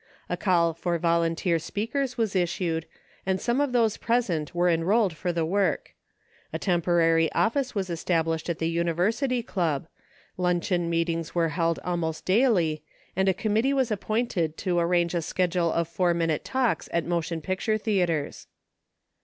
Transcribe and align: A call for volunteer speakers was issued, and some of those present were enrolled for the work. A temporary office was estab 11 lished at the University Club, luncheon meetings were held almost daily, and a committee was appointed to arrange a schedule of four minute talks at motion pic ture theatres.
A 0.29 0.35
call 0.35 0.73
for 0.73 0.97
volunteer 0.97 1.59
speakers 1.59 2.17
was 2.17 2.35
issued, 2.35 2.87
and 3.23 3.39
some 3.39 3.61
of 3.61 3.71
those 3.71 3.97
present 3.97 4.55
were 4.55 4.67
enrolled 4.67 5.15
for 5.15 5.31
the 5.31 5.45
work. 5.45 5.93
A 6.51 6.57
temporary 6.57 7.31
office 7.33 7.75
was 7.75 7.87
estab 7.87 8.25
11 8.25 8.31
lished 8.33 8.49
at 8.49 8.57
the 8.57 8.67
University 8.67 9.43
Club, 9.43 9.85
luncheon 10.37 10.89
meetings 10.89 11.35
were 11.35 11.49
held 11.49 11.77
almost 11.83 12.25
daily, 12.25 12.81
and 13.15 13.29
a 13.29 13.33
committee 13.35 13.73
was 13.73 13.91
appointed 13.91 14.57
to 14.57 14.79
arrange 14.79 15.13
a 15.13 15.21
schedule 15.21 15.71
of 15.71 15.87
four 15.87 16.15
minute 16.15 16.43
talks 16.43 16.89
at 16.91 17.05
motion 17.05 17.39
pic 17.39 17.59
ture 17.59 17.77
theatres. 17.77 18.47